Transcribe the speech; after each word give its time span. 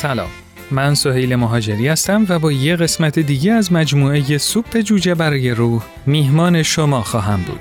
سلام 0.00 0.28
من 0.70 0.94
سهیل 0.94 1.36
مهاجری 1.36 1.88
هستم 1.88 2.26
و 2.28 2.38
با 2.38 2.52
یه 2.52 2.76
قسمت 2.76 3.18
دیگه 3.18 3.52
از 3.52 3.72
مجموعه 3.72 4.38
سوپ 4.38 4.78
جوجه 4.78 5.14
برای 5.14 5.50
روح 5.50 5.82
میهمان 6.06 6.62
شما 6.62 7.02
خواهم 7.02 7.42
بود 7.42 7.60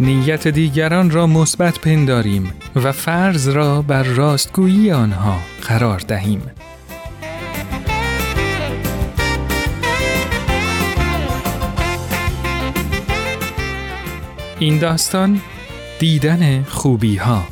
نیت 0.00 0.48
دیگران 0.48 1.10
را 1.10 1.26
مثبت 1.26 1.78
پنداریم 1.78 2.52
و 2.76 2.92
فرض 2.92 3.48
را 3.48 3.82
بر 3.82 4.02
راستگویی 4.02 4.92
آنها 4.92 5.38
قرار 5.68 5.98
دهیم. 5.98 6.42
این 14.62 14.78
داستان 14.78 15.40
دیدن 15.98 16.62
خوبی 16.62 17.16
ها 17.16 17.44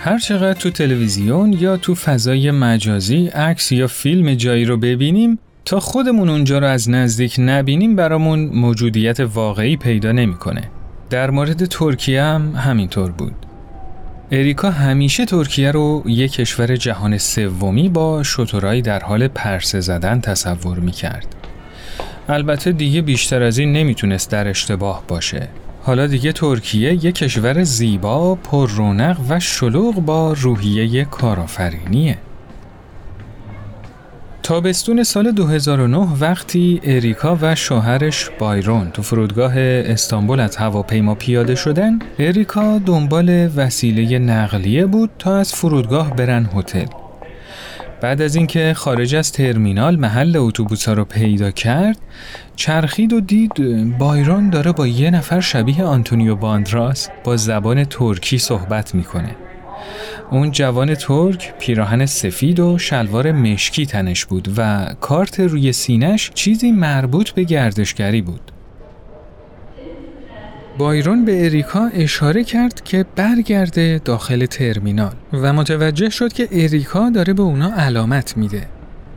هر 0.00 0.18
چقدر 0.18 0.54
تو 0.54 0.70
تلویزیون 0.70 1.52
یا 1.52 1.76
تو 1.76 1.94
فضای 1.94 2.50
مجازی 2.50 3.26
عکس 3.26 3.72
یا 3.72 3.86
فیلم 3.86 4.34
جایی 4.34 4.64
رو 4.64 4.76
ببینیم 4.76 5.38
تا 5.68 5.80
خودمون 5.80 6.28
اونجا 6.28 6.58
رو 6.58 6.66
از 6.66 6.90
نزدیک 6.90 7.36
نبینیم 7.38 7.96
برامون 7.96 8.50
موجودیت 8.54 9.20
واقعی 9.20 9.76
پیدا 9.76 10.12
نمی‌کنه. 10.12 10.70
در 11.10 11.30
مورد 11.30 11.64
ترکیه 11.64 12.22
هم 12.22 12.52
همینطور 12.56 13.10
بود. 13.10 13.34
اریکا 14.30 14.70
همیشه 14.70 15.24
ترکیه 15.24 15.70
رو 15.70 16.02
یک 16.06 16.32
کشور 16.32 16.76
جهان 16.76 17.18
سومی 17.18 17.88
با 17.88 18.22
شترایی 18.22 18.82
در 18.82 19.00
حال 19.00 19.28
پرسه 19.28 19.80
زدن 19.80 20.20
تصور 20.20 20.78
می‌کرد. 20.78 21.36
البته 22.28 22.72
دیگه 22.72 23.02
بیشتر 23.02 23.42
از 23.42 23.58
این 23.58 23.72
نمی‌تونست 23.72 24.30
در 24.30 24.48
اشتباه 24.48 25.02
باشه. 25.08 25.48
حالا 25.82 26.06
دیگه 26.06 26.32
ترکیه 26.32 26.92
یک 26.92 27.14
کشور 27.14 27.62
زیبا، 27.62 28.34
پر 28.34 28.70
رونق 28.70 29.20
و 29.28 29.40
شلوغ 29.40 29.94
با 29.94 30.32
روحیه 30.32 31.04
کارآفرینیه. 31.04 32.18
تابستون 34.48 35.02
سال 35.02 35.32
2009 35.32 35.96
وقتی 36.20 36.80
اریکا 36.84 37.38
و 37.40 37.54
شوهرش 37.54 38.30
بایرون 38.38 38.90
تو 38.90 39.02
فرودگاه 39.02 39.52
استانبول 39.58 40.40
از 40.40 40.56
هواپیما 40.56 41.14
پیاده 41.14 41.54
شدن، 41.54 41.98
اریکا 42.18 42.78
دنبال 42.78 43.50
وسیله 43.56 44.18
نقلیه 44.18 44.86
بود 44.86 45.10
تا 45.18 45.36
از 45.36 45.54
فرودگاه 45.54 46.16
برن 46.16 46.48
هتل. 46.54 46.86
بعد 48.00 48.22
از 48.22 48.36
اینکه 48.36 48.74
خارج 48.76 49.14
از 49.14 49.32
ترمینال 49.32 49.96
محل 49.96 50.36
اتوبوس 50.36 50.88
ها 50.88 50.94
رو 50.94 51.04
پیدا 51.04 51.50
کرد 51.50 51.98
چرخید 52.56 53.12
و 53.12 53.20
دید 53.20 53.52
بایرون 53.98 54.50
داره 54.50 54.72
با 54.72 54.86
یه 54.86 55.10
نفر 55.10 55.40
شبیه 55.40 55.84
آنتونیو 55.84 56.36
باندراس 56.36 57.08
با 57.24 57.36
زبان 57.36 57.84
ترکی 57.84 58.38
صحبت 58.38 58.94
می‌کنه 58.94 59.47
اون 60.30 60.50
جوان 60.50 60.94
ترک 60.94 61.54
پیراهن 61.58 62.06
سفید 62.06 62.60
و 62.60 62.78
شلوار 62.78 63.32
مشکی 63.32 63.86
تنش 63.86 64.24
بود 64.24 64.48
و 64.56 64.86
کارت 65.00 65.40
روی 65.40 65.72
سینش 65.72 66.30
چیزی 66.34 66.72
مربوط 66.72 67.30
به 67.30 67.44
گردشگری 67.44 68.22
بود. 68.22 68.52
بایرون 70.78 71.24
به 71.24 71.44
اریکا 71.44 71.90
اشاره 71.94 72.44
کرد 72.44 72.84
که 72.84 73.06
برگرده 73.16 74.00
داخل 74.04 74.46
ترمینال 74.46 75.14
و 75.32 75.52
متوجه 75.52 76.10
شد 76.10 76.32
که 76.32 76.48
اریکا 76.52 77.10
داره 77.10 77.32
به 77.32 77.42
اونا 77.42 77.72
علامت 77.76 78.36
میده. 78.36 78.66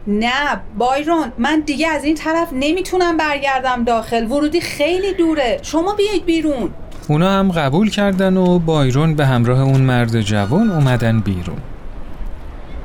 نه 0.07 0.61
بایرون 0.78 1.31
من 1.38 1.59
دیگه 1.66 1.88
از 1.88 2.03
این 2.03 2.16
طرف 2.16 2.49
نمی‌تونم 2.53 3.17
برگردم 3.17 3.83
داخل. 3.83 4.31
ورودی 4.31 4.61
خیلی 4.61 5.13
دوره. 5.13 5.59
شما 5.61 5.95
بیایید 5.95 6.25
بیرون. 6.25 6.69
اونا 7.07 7.39
هم 7.39 7.51
قبول 7.51 7.89
کردن 7.89 8.38
و 8.38 8.59
بایرون 8.59 9.16
به 9.16 9.25
همراه 9.25 9.62
اون 9.62 9.81
مرد 9.81 10.22
جوان 10.22 10.69
اومدن 10.69 11.19
بیرون. 11.19 11.57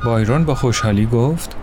بایرون 0.04 0.44
با 0.44 0.54
خوشحالی 0.54 1.06
گفت 1.06 1.56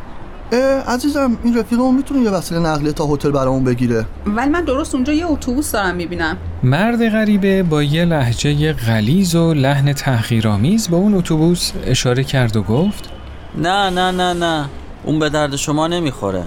عزیزم 0.87 1.37
این 1.43 1.57
رفیقمون 1.57 1.95
می‌تونه 1.95 2.21
یه 2.21 2.29
وسیله 2.29 2.59
نقلیه 2.59 2.91
تا 2.91 3.05
هتل 3.05 3.31
برامون 3.31 3.63
بگیره. 3.63 4.05
ولی 4.25 4.49
من 4.49 4.63
درست 4.63 4.95
اونجا 4.95 5.13
یه 5.13 5.31
اتوبوس 5.31 5.71
دارم 5.71 5.95
می‌بینم. 5.95 6.37
مرد 6.63 7.09
غریبه 7.09 7.63
با 7.63 7.83
یه 7.83 8.05
لحجه 8.05 8.73
غلیز 8.73 9.35
و 9.35 9.53
لحن 9.53 9.93
تحقیرآمیز 9.93 10.87
به 10.87 10.95
اون 10.95 11.13
اتوبوس 11.13 11.71
اشاره 11.85 12.23
کرد 12.23 12.55
و 12.55 12.63
گفت 12.63 13.09
نه 13.57 13.89
نه 13.89 14.11
نه 14.11 14.33
نه. 14.33 14.65
اون 15.03 15.19
به 15.19 15.29
درد 15.29 15.55
شما 15.55 15.87
نمی‌خوره. 15.87 16.43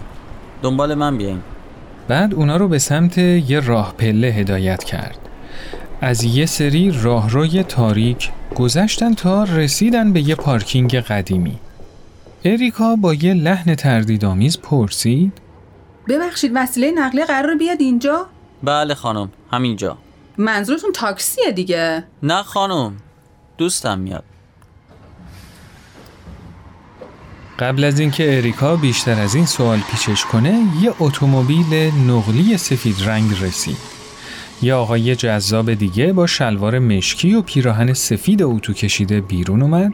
دنبال 0.63 0.95
من 0.95 1.19
بیاین. 1.19 1.41
بعد 2.09 2.35
اونا 2.35 2.57
رو 2.57 2.69
به 2.69 2.79
سمت 2.79 3.19
یه 3.19 3.61
راه 3.61 3.95
پله 3.99 4.27
هدایت 4.27 4.85
کرد. 4.85 5.19
از 6.01 6.25
یه 6.25 6.47
سری 6.47 6.91
راهروی 7.03 7.63
تاریک 7.63 8.31
گذشتن 8.55 9.15
تا 9.15 9.45
رسیدن 9.45 10.13
به 10.13 10.29
یه 10.29 10.35
پارکینگ 10.35 10.97
قدیمی. 10.97 11.59
اریکا 12.45 12.97
با 12.97 13.15
یه 13.15 13.35
لحن 13.35 13.75
تردیدآمیز 13.75 14.59
پرسید 14.59 15.33
ببخشید 16.09 16.53
وسیله 16.55 16.91
نقلیه 16.91 17.25
قرار 17.25 17.55
بیاد 17.55 17.81
اینجا؟ 17.81 18.27
بله 18.63 18.95
خانم 18.95 19.31
همینجا. 19.53 19.99
منظورتون 20.39 20.93
تاکسیه 20.93 21.53
دیگه؟ 21.53 22.05
نه 22.23 22.43
خانم 22.43 22.97
دوستم 23.59 23.99
میاد. 23.99 24.25
قبل 27.59 27.85
از 27.85 28.01
اینکه 28.01 28.37
اریکا 28.37 28.77
بیشتر 28.77 29.21
از 29.21 29.35
این 29.35 29.47
سوال 29.47 29.79
پیچش 29.79 30.25
کنه 30.25 30.63
یه 30.81 30.93
اتومبیل 31.01 31.75
نقلی 32.09 32.57
سفید 32.57 32.97
رنگ 33.05 33.31
رسید. 33.43 33.96
یه 34.63 34.75
آقای 34.75 35.17
جذاب 35.17 35.75
دیگه 35.75 36.13
با 36.13 36.27
شلوار 36.27 36.79
مشکی 36.79 37.35
و 37.35 37.43
پیراهن 37.43 37.93
سفید 37.93 38.43
اتو 38.43 38.73
کشیده 38.73 39.21
بیرون 39.21 39.63
اومد. 39.63 39.93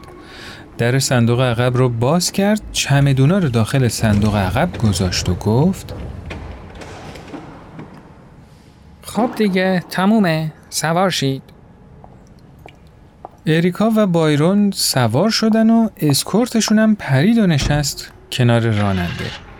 در 0.77 0.99
صندوق 0.99 1.41
عقب 1.41 1.77
رو 1.77 1.89
باز 1.89 2.31
کرد 2.31 2.61
چمدونا 2.71 3.37
رو 3.37 3.49
داخل 3.49 3.87
صندوق 3.87 4.35
عقب 4.35 4.77
گذاشت 4.77 5.29
و 5.29 5.33
گفت 5.33 5.93
خب 9.01 9.29
دیگه 9.35 9.83
تمومه 9.89 10.53
سوار 10.69 11.09
شید. 11.09 11.43
اریکا 13.45 13.91
و 13.97 14.07
بایرون 14.07 14.71
سوار 14.71 15.29
شدن 15.29 15.69
و 15.69 15.89
اسکورتشون 15.97 16.79
هم 16.79 16.95
پرید 16.95 17.37
و 17.37 17.47
نشست 17.47 18.11
کنار 18.31 18.61
راننده. 18.61 19.52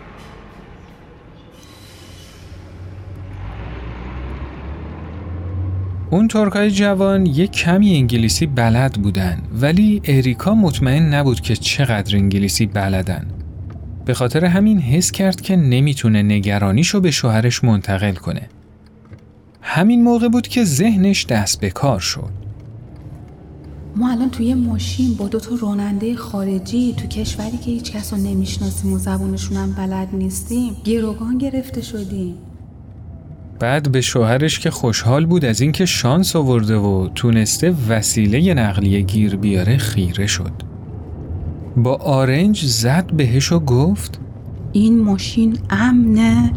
اون 6.14 6.28
ترکای 6.28 6.70
جوان 6.70 7.26
یک 7.26 7.50
کمی 7.50 7.96
انگلیسی 7.96 8.46
بلد 8.46 8.92
بودن 8.92 9.38
ولی 9.60 10.02
اریکا 10.04 10.54
مطمئن 10.54 11.14
نبود 11.14 11.40
که 11.40 11.56
چقدر 11.56 12.16
انگلیسی 12.16 12.66
بلدن. 12.66 13.26
به 14.04 14.14
خاطر 14.14 14.44
همین 14.44 14.78
حس 14.78 15.10
کرد 15.10 15.40
که 15.40 15.56
نمی‌تونه 15.56 16.22
نگرانیشو 16.22 17.00
به 17.00 17.10
شوهرش 17.10 17.64
منتقل 17.64 18.14
کنه. 18.14 18.48
همین 19.62 20.02
موقع 20.02 20.28
بود 20.28 20.48
که 20.48 20.64
ذهنش 20.64 21.26
دست 21.26 21.60
به 21.60 21.70
کار 21.70 22.00
شد. 22.00 22.30
ما 23.96 24.10
الان 24.10 24.30
توی 24.30 24.54
ماشین 24.54 25.14
با 25.14 25.28
دو 25.28 25.40
تا 25.40 25.54
راننده 25.62 26.16
خارجی 26.16 26.94
تو 26.96 27.06
کشوری 27.06 27.58
که 27.58 27.70
هیچ 27.70 27.92
کس 27.92 28.12
رو 28.12 28.18
نمی‌شناسیم 28.18 28.92
و 28.92 28.98
زبونشون 28.98 29.56
هم 29.56 29.72
بلد 29.72 30.08
نیستیم 30.12 30.76
گروگان 30.84 31.38
گرفته 31.38 31.80
شدیم 31.80 32.34
بعد 33.60 33.92
به 33.92 34.00
شوهرش 34.00 34.58
که 34.58 34.70
خوشحال 34.70 35.26
بود 35.26 35.44
از 35.44 35.60
اینکه 35.60 35.86
شانس 35.86 36.36
آورده 36.36 36.76
و 36.76 37.08
تونسته 37.14 37.74
وسیله 37.88 38.54
نقلیه 38.54 39.00
گیر 39.00 39.36
بیاره 39.36 39.76
خیره 39.76 40.26
شد. 40.26 40.52
با 41.76 41.94
آرنج 41.94 42.64
زد 42.64 43.12
بهش 43.12 43.52
و 43.52 43.60
گفت 43.60 44.20
این 44.72 45.02
ماشین 45.02 45.58
امنه؟ 45.70 46.52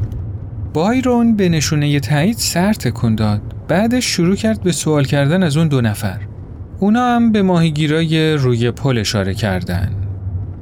بایرون 0.73 1.35
به 1.35 1.49
نشونه 1.49 1.99
تایید 1.99 2.37
سر 2.37 2.73
تکون 2.73 3.15
داد. 3.15 3.41
بعدش 3.67 4.05
شروع 4.05 4.35
کرد 4.35 4.63
به 4.63 4.71
سوال 4.71 5.03
کردن 5.03 5.43
از 5.43 5.57
اون 5.57 5.67
دو 5.67 5.81
نفر. 5.81 6.19
اونا 6.79 7.15
هم 7.15 7.31
به 7.31 7.41
ماهیگیرای 7.41 8.33
روی 8.33 8.71
پل 8.71 8.97
اشاره 8.97 9.33
کردن. 9.33 9.91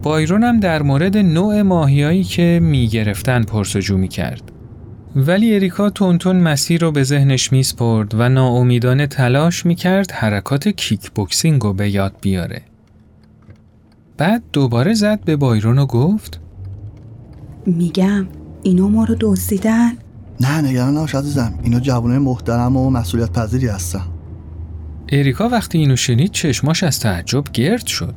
بایرون 0.03 0.43
هم 0.43 0.59
در 0.59 0.81
مورد 0.81 1.17
نوع 1.17 1.61
ماهیایی 1.61 2.23
که 2.23 2.59
می‌گرفتن 2.63 3.43
پرسجو 3.43 3.97
می 3.97 4.07
کرد. 4.07 4.51
ولی 5.15 5.55
اریکا 5.55 5.89
تونتون 5.89 6.35
مسیر 6.35 6.81
رو 6.81 6.91
به 6.91 7.03
ذهنش 7.03 7.51
میسپرد 7.51 8.15
و 8.15 8.29
ناامیدانه 8.29 9.07
تلاش 9.07 9.65
می‌کرد 9.65 10.11
حرکات 10.11 10.67
کیک 10.67 11.11
بوکسینگ 11.11 11.61
رو 11.61 11.73
به 11.73 11.89
یاد 11.89 12.15
بیاره. 12.21 12.61
بعد 14.17 14.43
دوباره 14.53 14.93
زد 14.93 15.19
به 15.25 15.35
بایرون 15.35 15.79
و 15.79 15.85
گفت 15.85 16.39
میگم 17.65 18.27
اینا 18.63 18.87
ما 18.87 19.03
رو 19.03 19.15
دزدیدن؟ 19.19 19.91
نه 20.39 20.61
نگران 20.61 20.97
نباش 20.97 21.15
عزیزم. 21.15 21.59
اینا 21.63 21.79
جوانای 21.79 22.17
محترم 22.17 22.77
و 22.77 22.89
مسئولیت 22.89 23.31
پذیری 23.31 23.67
هستن. 23.67 24.01
اریکا 25.09 25.49
وقتی 25.49 25.77
اینو 25.77 25.95
شنید 25.95 26.31
چشماش 26.31 26.83
از 26.83 26.99
تعجب 26.99 27.43
گرد 27.53 27.85
شد. 27.85 28.15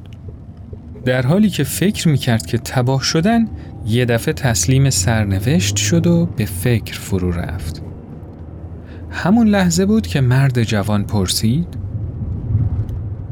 در 1.05 1.27
حالی 1.27 1.51
که 1.51 1.65
فکر 1.65 2.09
می‌کرد 2.09 2.47
که 2.47 2.59
تباه 2.59 3.03
شدن 3.03 3.49
یه 3.87 4.05
دفعه 4.05 4.35
تسلیم 4.35 4.91
سرنوشت 4.91 5.77
شد 5.77 6.07
و 6.07 6.27
به 6.37 6.45
فکر 6.45 7.01
فرو 7.01 7.31
رفت 7.31 7.83
همون 9.11 9.49
لحظه 9.49 9.87
بود 9.87 10.07
که 10.07 10.21
مرد 10.21 10.63
جوان 10.63 11.05
پرسید 11.05 11.69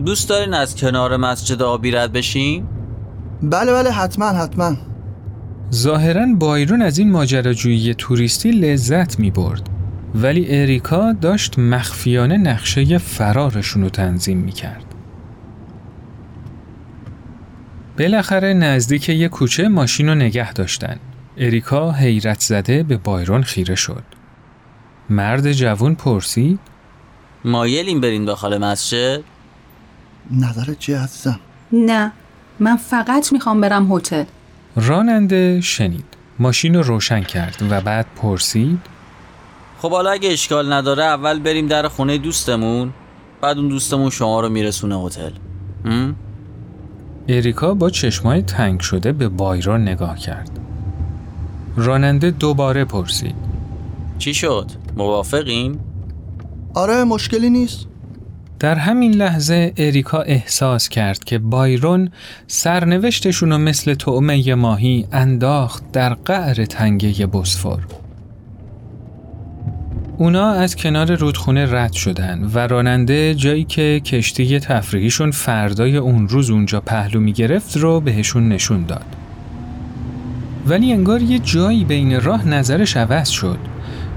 دوست 0.04 0.28
دارین 0.28 0.54
از 0.54 0.76
کنار 0.76 1.16
مسجد 1.16 1.62
آبی 1.62 1.90
رد 1.90 2.12
بشیم؟ 2.12 2.68
بله 3.42 3.72
بله 3.72 3.90
حتما 3.90 4.26
حتما 4.26 4.76
ظاهرا 5.72 6.26
بایرون 6.38 6.82
از 6.82 6.98
این 6.98 7.10
ماجراجویی 7.10 7.94
توریستی 7.94 8.50
لذت 8.50 9.18
می 9.18 9.30
برد 9.30 9.68
ولی 10.14 10.46
اریکا 10.48 11.12
داشت 11.12 11.58
مخفیانه 11.58 12.36
نقشه 12.36 12.98
فرارشون 12.98 13.82
رو 13.82 13.88
تنظیم 13.88 14.38
می 14.38 14.52
کرد. 14.52 14.95
بالاخره 17.98 18.54
نزدیک 18.54 19.08
یه 19.08 19.28
کوچه 19.28 19.68
ماشین 19.68 20.08
رو 20.08 20.14
نگه 20.14 20.52
داشتن. 20.52 20.98
اریکا 21.36 21.92
حیرت 21.92 22.40
زده 22.40 22.82
به 22.82 22.96
بایرون 22.96 23.42
خیره 23.42 23.74
شد. 23.74 24.02
مرد 25.10 25.52
جوون 25.52 25.94
پرسید 25.94 26.60
مایلیم 27.44 28.00
برین 28.00 28.24
داخل 28.24 28.58
مسجد؟ 28.58 29.20
نظرت 30.30 30.78
چیه 30.78 30.98
عزیزم 30.98 31.40
نه 31.72 32.12
من 32.60 32.76
فقط 32.76 33.32
می‌خوام 33.32 33.60
برم 33.60 33.92
هتل 33.92 34.24
راننده 34.76 35.60
شنید. 35.60 36.04
ماشین 36.38 36.74
رو 36.74 36.82
روشن 36.82 37.20
کرد 37.20 37.56
و 37.70 37.80
بعد 37.80 38.06
پرسید 38.16 38.80
خب 39.78 39.90
حالا 39.90 40.10
اگه 40.10 40.32
اشکال 40.32 40.72
نداره 40.72 41.04
اول 41.04 41.38
بریم 41.38 41.66
در 41.66 41.88
خونه 41.88 42.18
دوستمون 42.18 42.92
بعد 43.40 43.58
اون 43.58 43.68
دوستمون 43.68 44.10
شما 44.10 44.40
رو 44.40 44.48
میرسونه 44.48 44.98
هتل 44.98 45.30
هم؟ 45.84 46.16
اریکا 47.28 47.74
با 47.74 47.90
چشمای 47.90 48.42
تنگ 48.42 48.80
شده 48.80 49.12
به 49.12 49.28
بایرون 49.28 49.82
نگاه 49.82 50.18
کرد. 50.18 50.50
راننده 51.76 52.30
دوباره 52.30 52.84
پرسید. 52.84 53.34
چی 54.18 54.34
شد؟ 54.34 54.70
موافقین؟ 54.96 55.78
آره 56.74 57.04
مشکلی 57.04 57.50
نیست 57.50 57.86
در 58.58 58.74
همین 58.74 59.14
لحظه 59.14 59.72
اریکا 59.76 60.20
احساس 60.20 60.88
کرد 60.88 61.24
که 61.24 61.38
بایرون 61.38 62.10
سرنوشتشون 62.46 63.50
رو 63.52 63.58
مثل 63.58 63.94
طعمه 63.94 64.54
ماهی 64.54 65.06
انداخت 65.12 65.92
در 65.92 66.14
قعر 66.14 66.64
تنگه 66.64 67.26
بسفور. 67.26 67.86
اونا 70.18 70.50
از 70.50 70.76
کنار 70.76 71.14
رودخونه 71.14 71.74
رد 71.74 71.92
شدن 71.92 72.50
و 72.54 72.58
راننده 72.58 73.34
جایی 73.34 73.64
که 73.64 74.00
کشتی 74.04 74.60
تفریحیشون 74.60 75.30
فردای 75.30 75.96
اون 75.96 76.28
روز 76.28 76.50
اونجا 76.50 76.80
پهلو 76.80 77.20
می 77.20 77.32
گرفت 77.32 77.76
رو 77.76 78.00
بهشون 78.00 78.48
نشون 78.48 78.84
داد. 78.84 79.04
ولی 80.66 80.92
انگار 80.92 81.22
یه 81.22 81.38
جایی 81.38 81.84
بین 81.84 82.20
راه 82.20 82.48
نظرش 82.48 82.96
عوض 82.96 83.28
شد 83.28 83.58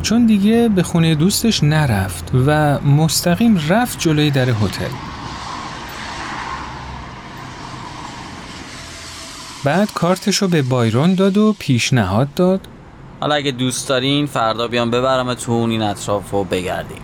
چون 0.01 0.25
دیگه 0.25 0.69
به 0.69 0.83
خونه 0.83 1.15
دوستش 1.15 1.63
نرفت 1.63 2.31
و 2.47 2.79
مستقیم 2.79 3.59
رفت 3.69 3.99
جلوی 3.99 4.31
در 4.31 4.49
هتل. 4.49 4.93
بعد 9.63 9.93
کارتشو 9.93 10.47
به 10.47 10.61
بایرون 10.61 11.13
داد 11.13 11.37
و 11.37 11.55
پیشنهاد 11.59 12.33
داد 12.33 12.67
حالا 13.19 13.35
اگه 13.35 13.51
دوست 13.51 13.89
دارین 13.89 14.25
فردا 14.25 14.67
بیام 14.67 14.91
ببرمتون 14.91 15.69
این 15.69 15.81
اطراف 15.81 16.31
رو 16.31 16.43
بگردیم 16.43 17.01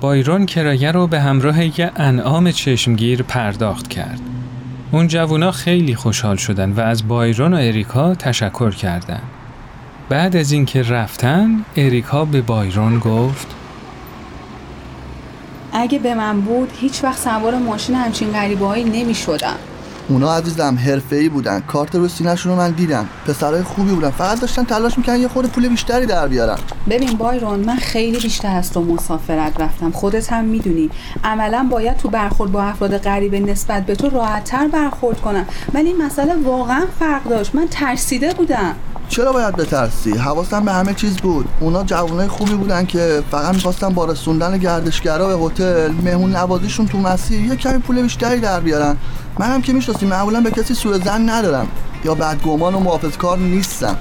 بایرون 0.00 0.46
کرایه 0.46 0.92
رو 0.92 1.06
به 1.06 1.20
همراه 1.20 1.80
یه 1.80 1.92
انعام 1.96 2.50
چشمگیر 2.50 3.22
پرداخت 3.22 3.88
کرد. 3.88 4.20
اون 4.92 5.08
جوونا 5.08 5.52
خیلی 5.52 5.94
خوشحال 5.94 6.36
شدن 6.36 6.72
و 6.72 6.80
از 6.80 7.08
بایرون 7.08 7.54
و 7.54 7.56
اریکا 7.56 8.14
تشکر 8.14 8.70
کردند. 8.70 9.22
بعد 10.08 10.36
از 10.36 10.52
اینکه 10.52 10.82
رفتن، 10.82 11.64
اریکا 11.76 12.24
به 12.24 12.42
بایرون 12.42 12.98
گفت 12.98 13.46
اگه 15.72 15.98
به 15.98 16.14
من 16.14 16.40
بود 16.40 16.70
هیچ 16.80 17.04
وقت 17.04 17.18
سوار 17.18 17.54
ماشین 17.54 17.94
همچین 17.94 18.32
غریبه 18.32 18.66
هایی 18.66 18.84
نمی 18.84 19.14
شدم 19.14 19.56
اونا 20.08 20.34
عزیزم 20.34 20.78
حرفه‌ای 20.86 21.28
بودن. 21.28 21.60
کارت 21.60 21.94
رو 21.94 22.08
سینه‌شون 22.08 22.52
رو 22.52 22.58
من 22.58 22.70
دیدم. 22.70 23.08
پسرای 23.26 23.62
خوبی 23.62 23.92
بودن. 23.92 24.10
فقط 24.10 24.40
داشتن 24.40 24.64
تلاش 24.64 24.98
می‌کنن 24.98 25.20
یه 25.20 25.28
خورده 25.28 25.48
پول 25.48 25.68
بیشتری 25.68 26.06
در 26.06 26.28
بیارن. 26.28 26.58
ببین 26.90 27.16
بایرون 27.16 27.60
من 27.60 27.76
خیلی 27.76 28.18
بیشتر 28.20 28.56
از 28.56 28.72
تو 28.72 28.82
مسافرت 28.82 29.60
رفتم. 29.60 29.90
خودت 29.90 30.32
هم 30.32 30.44
می‌دونی. 30.44 30.90
عملا 31.24 31.68
باید 31.70 31.96
تو 31.96 32.08
برخورد 32.08 32.52
با 32.52 32.62
افراد 32.62 32.98
غریبه 32.98 33.40
نسبت 33.40 33.86
به 33.86 33.94
تو 33.94 34.10
راحتتر 34.10 34.68
برخورد 34.68 35.20
کنم. 35.20 35.46
ولی 35.74 35.86
این 35.88 36.02
مسئله 36.02 36.34
واقعا 36.34 36.84
فرق 36.98 37.24
داشت. 37.28 37.54
من 37.54 37.66
ترسیده 37.70 38.34
بودم. 38.34 38.74
چرا 39.08 39.32
باید 39.32 39.56
بترسی؟ 39.56 40.12
حواسم 40.12 40.64
به 40.64 40.72
همه 40.72 40.94
چیز 40.94 41.16
بود. 41.16 41.48
اونا 41.60 41.84
جوانای 41.84 42.28
خوبی 42.28 42.54
بودن 42.54 42.86
که 42.86 43.22
فقط 43.30 43.54
می‌خواستن 43.54 43.88
با 43.88 44.04
رسوندن 44.04 44.58
گردشگرا 44.58 45.36
به 45.36 45.44
هتل 45.46 45.92
مهمون 45.92 46.36
نوازیشون 46.36 46.86
تو 46.86 46.98
مسیر 46.98 47.40
یه 47.40 47.56
کمی 47.56 47.78
پول 47.78 48.02
بیشتری 48.02 48.40
در 48.40 48.60
بیارن. 48.60 48.96
منم 49.38 49.62
که 49.62 49.72
می‌شناسی 49.72 50.06
معمولا 50.06 50.40
به 50.40 50.50
کسی 50.50 50.74
سوء 50.74 50.98
زن 50.98 51.30
ندارم. 51.30 51.66
یا 52.04 52.14
بدگمان 52.14 52.74
و 52.74 52.80
محافظ 52.80 53.16
کار 53.16 53.38
نیستم. 53.38 53.96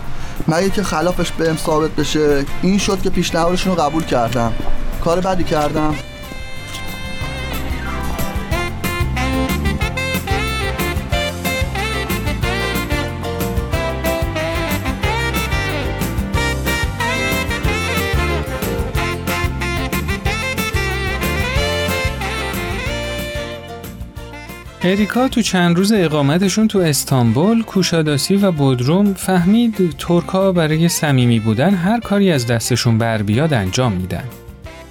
مگه 0.48 0.70
که 0.70 0.84
خلافش 0.84 1.32
بهم 1.32 1.58
ثابت 1.58 1.92
بشه 1.92 2.46
این 2.62 2.78
شد 2.78 3.02
که 3.02 3.10
پیشنهادشون 3.10 3.76
رو 3.76 3.82
قبول 3.82 4.04
کردم. 4.04 4.54
کار 5.04 5.20
بدی 5.20 5.44
کردم. 5.44 5.96
اریکا 24.86 25.28
تو 25.28 25.42
چند 25.42 25.78
روز 25.78 25.92
اقامتشون 25.92 26.68
تو 26.68 26.80
استانبول، 26.80 27.64
کوشاداسی 27.64 28.36
و 28.36 28.52
بودروم 28.52 29.14
فهمید 29.14 29.96
ترکا 29.98 30.52
برای 30.52 30.90
صمیمی 30.90 31.40
بودن 31.40 31.74
هر 31.74 32.00
کاری 32.00 32.32
از 32.32 32.48
دستشون 32.48 32.98
بر 32.98 33.22
بیاد 33.22 33.54
انجام 33.54 33.92
میدن. 33.92 34.24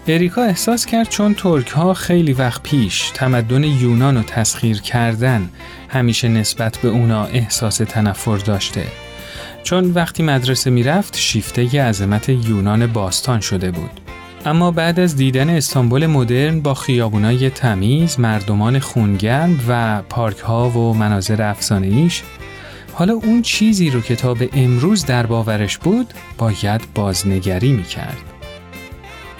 اریکا 0.09 0.43
احساس 0.43 0.87
کرد 0.87 1.09
چون 1.09 1.35
ترک 1.35 1.69
ها 1.69 1.95
خیلی 1.95 2.33
وقت 2.33 2.63
پیش 2.63 3.11
تمدن 3.15 3.65
یونان 3.65 4.17
رو 4.17 4.23
تسخیر 4.23 4.81
کردن 4.81 5.49
همیشه 5.89 6.29
نسبت 6.29 6.79
به 6.79 6.89
اونا 6.89 7.25
احساس 7.25 7.77
تنفر 7.77 8.37
داشته. 8.37 8.85
چون 9.63 9.91
وقتی 9.91 10.23
مدرسه 10.23 10.71
می‌رفت 10.71 11.17
شیفته 11.17 11.83
عظمت 11.83 12.29
یونان 12.29 12.87
باستان 12.87 13.41
شده 13.41 13.71
بود. 13.71 14.02
اما 14.47 14.71
بعد 14.71 15.01
از 15.01 15.17
دیدن 15.17 15.51
استانبول 15.51 16.07
مدرن 16.07 16.61
با 16.61 16.75
خیابونای 16.75 17.51
تمیز، 17.51 18.21
مردمان 18.21 18.79
خونگرم 18.79 19.61
و 19.69 20.03
پارک 20.09 20.39
ها 20.39 20.71
و 20.71 20.95
مناظر 20.95 21.43
افسانه‌ایش 21.43 22.23
حالا 22.93 23.13
اون 23.13 23.43
چیزی 23.43 23.91
رو 23.91 24.01
که 24.01 24.17
تا 24.17 24.35
به 24.35 24.49
امروز 24.53 25.07
در 25.07 25.27
باورش 25.27 25.79
بود 25.79 26.07
باید 26.39 26.81
بازنگری 26.95 27.73
می‌کرد. 27.73 28.17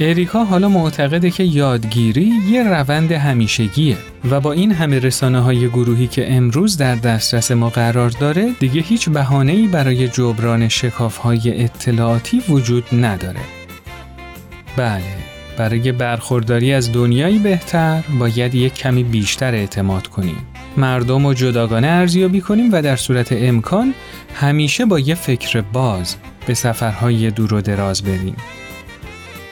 اریکا 0.01 0.45
حالا 0.45 0.69
معتقده 0.69 1.31
که 1.31 1.45
یادگیری 1.45 2.33
یه 2.51 2.63
روند 2.63 3.13
همیشگیه 3.13 3.97
و 4.31 4.41
با 4.41 4.53
این 4.53 4.73
همه 4.73 4.99
رسانه 4.99 5.41
های 5.41 5.69
گروهی 5.69 6.07
که 6.07 6.33
امروز 6.33 6.77
در 6.77 6.95
دسترس 6.95 7.51
ما 7.51 7.69
قرار 7.69 8.11
داره 8.11 8.53
دیگه 8.61 8.81
هیچ 8.81 9.09
بهانه‌ای 9.09 9.67
برای 9.67 10.09
جبران 10.09 10.69
شکاف 10.69 11.17
های 11.17 11.65
اطلاعاتی 11.65 12.43
وجود 12.49 12.85
نداره. 12.93 13.62
بله 14.77 15.33
برای 15.57 15.93
برخورداری 15.93 16.73
از 16.73 16.93
دنیایی 16.93 17.39
بهتر 17.39 18.03
باید 18.19 18.55
یک 18.55 18.75
کمی 18.75 19.05
بیشتر 19.05 19.55
اعتماد 19.55 20.07
کنیم. 20.07 20.47
مردم 20.77 21.27
رو 21.27 21.35
جداگانه 21.35 21.87
ارزیابی 21.87 22.41
کنیم 22.41 22.73
و 22.73 22.83
در 22.83 22.97
صورت 22.97 23.33
امکان 23.33 23.95
همیشه 24.35 24.85
با 24.85 24.99
یه 24.99 25.15
فکر 25.15 25.61
باز 25.61 26.17
به 26.47 26.55
سفرهای 26.55 27.31
دور 27.31 27.55
و 27.55 27.61
دراز 27.61 28.03
بریم. 28.03 28.37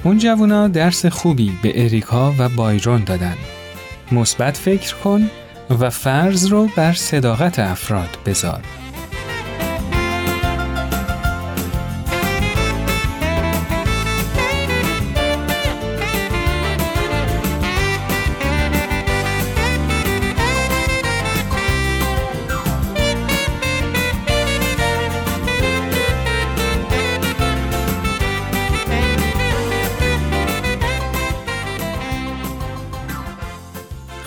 اون 0.05 0.19
جوونا 0.19 0.69
درس 0.69 1.07
خوبی 1.07 1.53
به 1.63 1.85
اریکا 1.85 2.35
و 2.39 2.49
بایرون 2.49 3.05
دادن. 3.05 3.37
مثبت 4.13 4.57
فکر 4.57 4.95
کن 4.95 5.31
و 5.81 5.91
فرض 5.91 6.47
رو 6.47 6.69
بر 6.77 6.93
صداقت 6.93 7.59
افراد 7.59 8.19
بذار. 8.27 8.61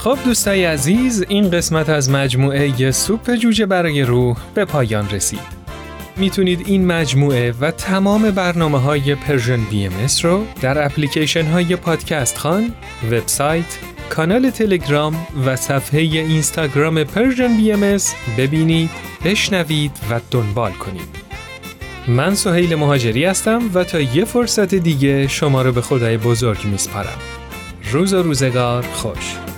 خب 0.03 0.17
دوستای 0.25 0.65
عزیز 0.65 1.25
این 1.29 1.51
قسمت 1.51 1.89
از 1.89 2.09
مجموعه 2.09 2.91
سوپ 2.91 3.35
جوجه 3.35 3.65
برای 3.65 4.01
روح 4.01 4.37
به 4.55 4.65
پایان 4.65 5.09
رسید. 5.09 5.39
می‌تونید 6.17 6.63
این 6.65 6.85
مجموعه 6.85 7.53
و 7.61 7.71
تمام 7.71 8.31
برنامه 8.31 8.79
های 8.79 9.15
Persian 9.15 9.63
BM 9.63 9.93
رو 10.23 10.45
در 10.61 10.85
اپلیکیشن 10.85 11.45
های 11.45 11.75
پادکست‌خوان، 11.75 12.73
وبسایت، 13.11 13.77
کانال 14.09 14.49
تلگرام 14.49 15.27
و 15.45 15.55
صفحه 15.55 15.99
اینستاگرام 15.99 17.03
Persian 17.03 17.57
BM 17.57 17.97
ببینید، 18.37 18.89
بشنوید 19.25 19.91
و 20.09 20.19
دنبال 20.31 20.71
کنید. 20.71 21.15
من 22.07 22.35
سهیل 22.35 22.75
مهاجری 22.75 23.25
هستم 23.25 23.61
و 23.73 23.83
تا 23.83 23.99
یه 23.99 24.25
فرصت 24.25 24.75
دیگه 24.75 25.27
شما 25.27 25.61
رو 25.61 25.71
به 25.71 25.81
خدای 25.81 26.17
بزرگ 26.17 26.65
میسپارم. 26.65 27.17
روز 27.91 28.13
و 28.13 28.23
روزگار 28.23 28.81
خوش. 28.81 29.52